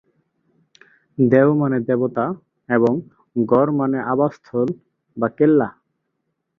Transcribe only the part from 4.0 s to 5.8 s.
আবাস্থল/কেল্লা।